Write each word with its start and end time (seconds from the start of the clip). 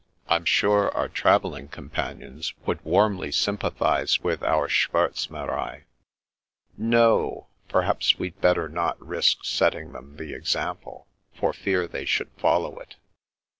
I'm 0.27 0.45
sure 0.45 0.89
our 0.97 1.07
travelling 1.07 1.67
com 1.67 1.91
panions 1.91 2.55
would 2.65 2.83
warmly 2.83 3.31
sympathize 3.31 4.19
with 4.21 4.41
our 4.41 4.67
schwdr 4.67 4.93
mere%y" 5.29 5.83
No 6.75 7.05
o, 7.29 7.47
perhaps 7.69 8.17
we'd 8.17 8.41
better 8.41 8.67
not 8.67 8.99
risk 8.99 9.43
setting 9.45 9.91
them 9.93 10.17
the 10.17 10.33
example, 10.33 11.05
for 11.35 11.53
fear 11.53 11.87
they 11.87 12.05
should 12.05 12.31
follow 12.31 12.79
it." 12.79 12.95